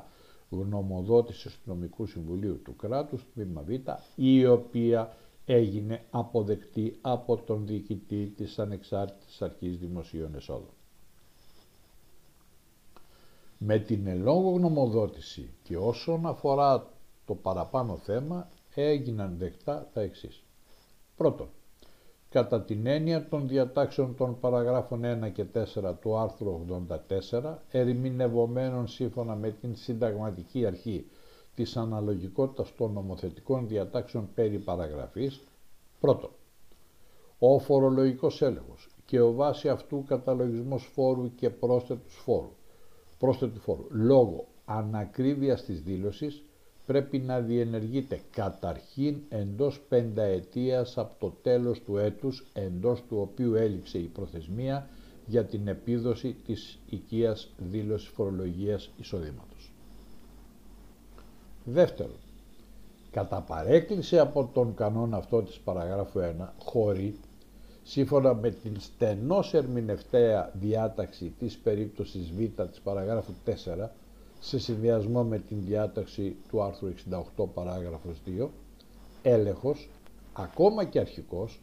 [0.50, 3.70] γνωμοδότησης του Νομικού Συμβουλίου του Κράτους, τμήμα Β,
[4.14, 10.70] η οποία έγινε αποδεκτή από τον διοικητή της Ανεξάρτητης Αρχής Δημοσίων Εσόδων.
[13.59, 16.90] Με την ελόγω γνωμοδότηση και όσον αφορά
[17.26, 20.42] το παραπάνω θέμα έγιναν δεκτά τα εξής.
[21.16, 21.48] Πρώτον,
[22.30, 26.64] κατά την έννοια των διατάξεων των παραγράφων 1 και 4 του άρθρου
[27.30, 31.06] 84, ερμηνευομένων σύμφωνα με την συνταγματική αρχή
[31.54, 35.40] της αναλογικότητας των νομοθετικών διατάξεων περί παραγραφής,
[36.00, 36.30] πρώτον,
[37.38, 42.52] ο φορολογικός έλεγχος και ο βάση αυτού καταλογισμός φόρου και πρόσθετους φόρου,
[43.18, 46.44] πρόσθετου φόρου, λόγω ανακρίβειας της δήλωσης,
[46.86, 53.98] πρέπει να διενεργείται καταρχήν εντός πενταετίας από το τέλος του έτους εντός του οποίου έληξε
[53.98, 54.88] η προθεσμία
[55.26, 59.72] για την επίδοση της οικίας δήλωσης φορολογίας εισοδήματος.
[61.64, 62.16] Δεύτερον,
[63.10, 67.14] κατά παρέκκληση από τον κανόνα αυτό της παραγράφου 1, χωρί,
[67.82, 73.90] σύμφωνα με την στενώς ερμηνευτέα διάταξη της περίπτωσης Β της παραγράφου 4,
[74.40, 76.88] σε συνδυασμό με την διάταξη του άρθρου
[77.37, 78.48] 68 παράγραφος 2,
[79.22, 79.88] έλεγχος,
[80.33, 81.61] ακόμα και αρχικός,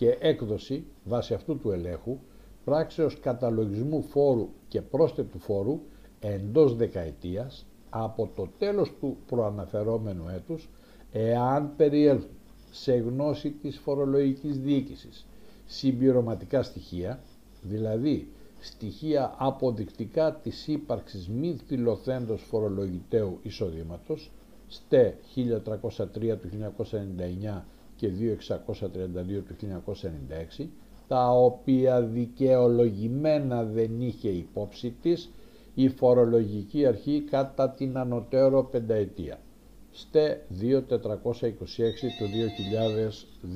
[0.00, 2.18] και έκδοση βάσει αυτού του ελέγχου
[2.64, 5.80] πράξεως καταλογισμού φόρου και πρόσθετου φόρου
[6.20, 10.68] εντός δεκαετίας από το τέλος του προαναφερόμενου έτους
[11.12, 12.30] εάν περιέλθουν
[12.70, 15.26] σε γνώση της φορολογικής διοίκησης.
[15.66, 17.20] Συμπληρωματικά στοιχεία,
[17.62, 18.28] δηλαδή
[18.60, 24.30] στοιχεία αποδεικτικά της ύπαρξης μη θυλωθέντος φορολογητέου εισοδήματος,
[24.68, 27.64] ΣΤΕ 1303 του 1999
[27.96, 29.54] και 2632 του
[30.60, 30.68] 1996,
[31.08, 35.30] τα οποία δικαιολογημένα δεν είχε υπόψη της
[35.74, 39.38] η φορολογική αρχή κατά την ανωτέρω πενταετία.
[39.92, 40.64] ΣΤΕ 2426
[42.18, 42.26] του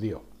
[0.01, 0.34] 2002.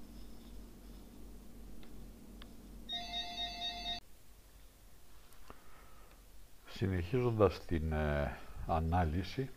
[6.77, 9.49] Συνεχίζοντας την ε, ανάλυση,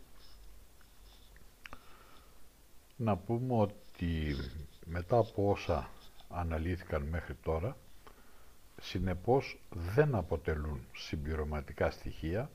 [2.95, 4.35] να πούμε ότι
[4.85, 5.89] μετά από όσα
[6.29, 7.77] αναλύθηκαν μέχρι τώρα,
[8.81, 12.49] συνεπώς δεν αποτελούν συμπληρωματικά στοιχεία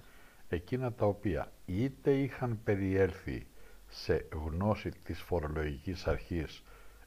[0.49, 3.47] εκείνα τα οποία είτε είχαν περιέλθει
[3.89, 6.63] σε γνώση της φορολογικής αρχής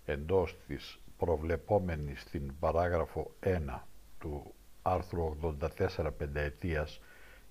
[0.05, 3.59] εντός της προβλεπόμενης στην παράγραφο 1
[4.19, 5.37] του άρθρου
[5.87, 6.99] 84 πενταετίας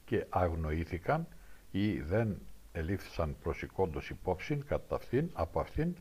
[0.06, 1.26] και αγνοήθηκαν
[1.70, 2.38] ή δεν
[2.72, 5.94] ελήφθησαν προσηκόντως υπόψη κατά αυτήν, από αυτήν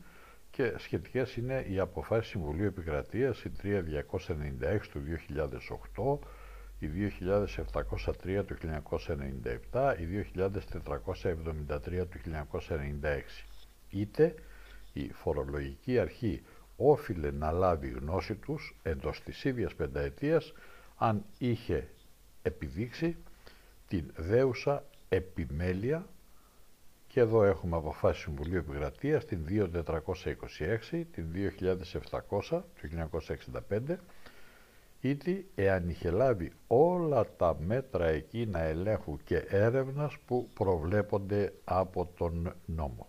[0.50, 5.02] και σχετικές είναι οι αποφάσεις Συμβουλίου Επικρατείας, η 3296 του
[5.94, 6.18] 2008,
[6.78, 8.56] η 2703 του
[9.72, 13.44] 1997, η 2473 του 1996.
[13.90, 14.34] Είτε
[14.92, 16.42] η φορολογική αρχή
[16.76, 20.52] όφιλε να λάβει γνώση τους εντός της ίδιας πενταετίας
[20.96, 21.88] αν είχε
[22.42, 23.16] επιδείξει
[23.88, 26.06] την δέουσα επιμέλεια
[27.06, 31.26] και εδώ έχουμε αποφάσεις Συμβουλίου Επικρατείας την 2426, την
[32.50, 33.08] 2700 του
[33.68, 33.96] 1965
[35.00, 42.54] ήτι εάν είχε λάβει όλα τα μέτρα εκείνα ελέγχου και έρευνας που προβλέπονται από τον
[42.66, 43.08] νόμο.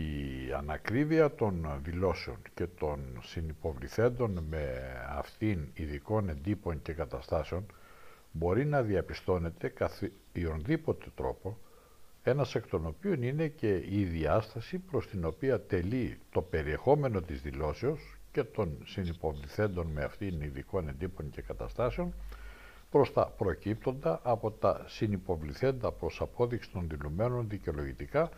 [0.00, 4.64] Η ανακρίβεια των δηλώσεων και των συνυποβληθέντων με
[5.08, 7.66] αυτήν ειδικών εντύπων και καταστάσεων
[8.32, 11.58] μπορεί να διαπιστώνεται καθ' οποιονδήποτε τρόπο,
[12.22, 17.42] ένας εκ των οποίων είναι και η διάσταση προς την οποία τελεί το περιεχόμενο της
[17.42, 22.14] δηλώσεως και των συνυποβληθέντων με αυτήν ειδικών εντύπων και καταστάσεων
[22.90, 28.30] προς τα προκύπτοντα από τα συνυποβληθέντα προς απόδειξη των δηλωμένων δικαιολογητικά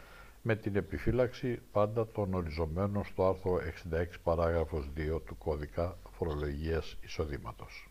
[0.43, 3.61] με την επιφύλαξη πάντα των οριζομένων στο άρθρο
[3.93, 7.89] 66 παράγραφος 2 του κώδικα φορολογίας εισοδήματος.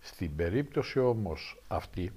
[0.00, 2.12] Στην περίπτωση όμως αυτή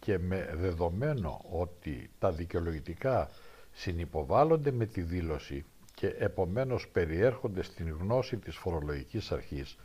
[0.00, 3.30] και με δεδομένο ότι τα δικαιολογητικά
[3.72, 9.76] συνυποβάλλονται με τη δήλωση και επομένως περιέρχονται στην γνώση της φορολογικής αρχής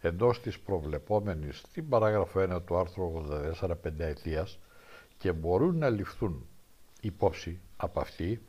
[0.00, 3.24] εντός της προβλεπόμενης στην παράγραφο 1 του άρθρου
[3.62, 4.58] 84 πενταετίας
[5.18, 6.46] και μπορούν να ληφθούν
[7.06, 8.40] υπόψη από αυτή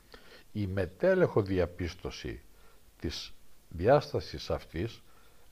[0.52, 2.42] η μετέλεχο διαπίστωση
[3.00, 3.34] της
[3.70, 5.02] διάστασης αυτής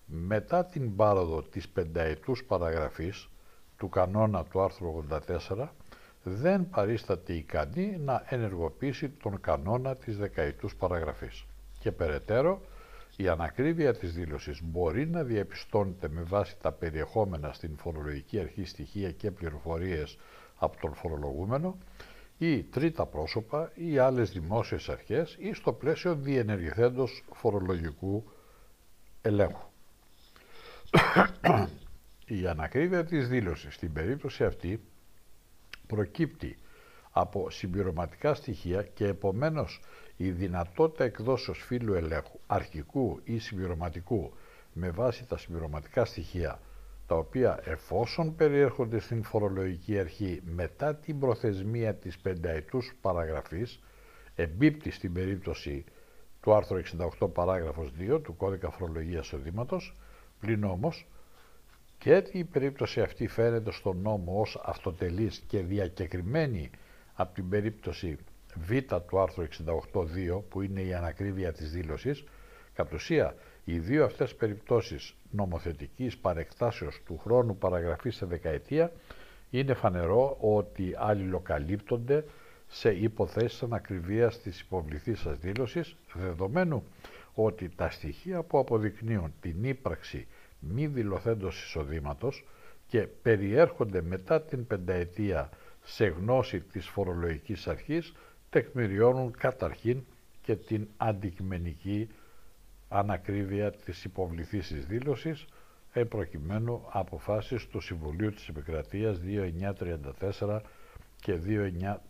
[0.05, 3.29] μετά την πάροδο της πενταετούς παραγραφής
[3.77, 5.67] του κανόνα του άρθρου 84
[6.23, 11.45] δεν παρίσταται ικανή να ενεργοποιήσει τον κανόνα της δεκαετούς παραγραφής.
[11.79, 12.61] Και περαιτέρω,
[13.15, 19.11] η ανακρίβεια της δήλωσης μπορεί να διαπιστώνεται με βάση τα περιεχόμενα στην φορολογική αρχή στοιχεία
[19.11, 20.17] και πληροφορίες
[20.55, 21.77] από τον φορολογούμενο
[22.37, 28.23] ή τρίτα πρόσωπα ή άλλες δημόσιες αρχές ή στο πλαίσιο διενεργηθέντος φορολογικού
[29.21, 29.67] ελέγχου.
[32.25, 34.81] Η ανακρίβεια της δήλωσης στην περίπτωση αυτή
[35.87, 36.57] προκύπτει
[37.11, 39.81] από συμπληρωματικά στοιχεία και επομένως
[40.17, 44.33] η δυνατότητα εκδόσεως φύλου ελέγχου αρχικού ή συμπληρωματικού
[44.73, 46.59] με βάση τα συμπληρωματικά στοιχεία
[47.07, 53.79] τα οποία εφόσον περιέρχονται στην φορολογική αρχή μετά την προθεσμία της πενταετούς παραγραφής
[54.35, 55.83] εμπίπτει στην περίπτωση
[56.41, 56.81] του άρθρου
[57.19, 59.95] 68 παράγραφος 2 του κώδικα φορολογίας οδήματος
[60.39, 61.07] πλην όμως
[61.97, 66.69] και η περίπτωση αυτή φαίνεται στον νόμο ως αυτοτελής και διακεκριμένη
[67.13, 68.17] από την περίπτωση
[68.55, 68.71] Β
[69.07, 72.23] του άρθρου 68.2 που είναι η ανακρίβεια της δήλωσης,
[72.73, 73.35] κατ' ουσία
[73.65, 78.91] οι δύο αυτές περιπτώσεις νομοθετικής παρεκτάσεως του χρόνου παραγραφής σε δεκαετία
[79.49, 82.25] είναι φανερό ότι αλληλοκαλύπτονται
[82.67, 86.83] σε υποθέσεις ανακριβίας της υποβληθής σας δήλωσης, δεδομένου
[87.33, 90.27] ότι τα στοιχεία που αποδεικνύουν την ύπαρξη
[90.59, 92.45] μη δηλωθέντος εισοδήματος
[92.87, 95.49] και περιέρχονται μετά την πενταετία
[95.83, 98.13] σε γνώση της φορολογικής αρχής
[98.49, 100.03] τεκμηριώνουν καταρχήν
[100.41, 102.09] και την αντικειμενική
[102.93, 105.45] ανακρίβεια της υποβληθής της δήλωσης
[106.09, 109.19] προκειμένου αποφάσεις του Συμβουλίου της Επικρατείας
[110.39, 110.59] 2934
[111.21, 111.39] και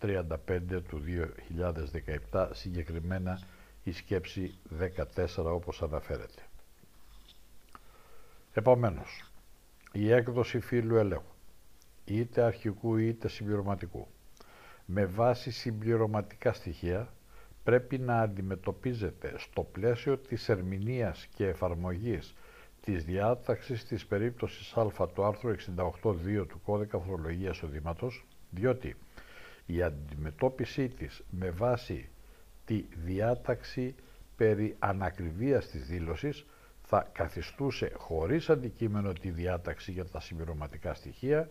[0.01, 1.01] 2935 του
[2.31, 3.39] 2017 συγκεκριμένα
[3.83, 4.57] η σκέψη
[5.15, 6.41] 14 όπως αναφέρεται.
[8.53, 9.31] Επομένως,
[9.91, 11.33] η έκδοση φύλου ελέγχου
[12.05, 14.07] είτε αρχικού είτε συμπληρωματικού
[14.85, 17.13] με βάση συμπληρωματικά στοιχεία
[17.63, 22.35] πρέπει να αντιμετωπίζεται στο πλαίσιο της ερμηνείας και εφαρμογής
[22.81, 28.95] της διάταξης της περίπτωσης α του άρθρου 68.2 του Κώδικα Φορολογίας Οδήματος, διότι
[29.65, 32.09] η αντιμετώπιση της με βάση
[32.65, 33.95] τη διάταξη
[34.35, 36.45] περί ανακριβίας της δήλωσης
[36.81, 41.47] θα καθιστούσε χωρίς αντικείμενο τη διάταξη για τα συμπληρωματικά στοιχεία,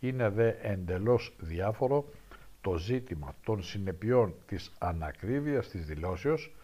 [0.00, 2.08] είναι δε εντελώς διάφορο
[2.66, 6.54] το ζήτημα των συνεπειών της ανακρίβειας της δηλώσεως,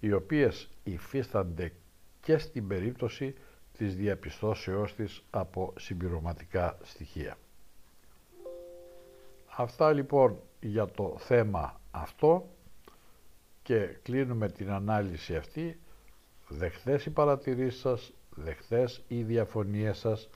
[0.00, 1.72] οι οποίες υφίστανται
[2.20, 3.34] και στην περίπτωση
[3.78, 7.38] της διαπιστώσεώς της από συμπληρωματικά στοιχεία.
[9.56, 12.48] Αυτά λοιπόν για το θέμα αυτό
[13.62, 15.78] και κλείνουμε την ανάλυση αυτή
[16.48, 20.28] δεχθές οι παρατηρήσεις σας, δεχθές οι διαφωνίες σας,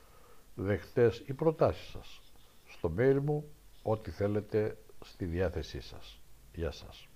[0.55, 2.21] δεχθές οι προτάσεις σας.
[2.68, 3.45] Στο mail μου
[3.83, 6.21] ό,τι θέλετε στη διάθεσή σας.
[6.55, 7.10] Γεια σας.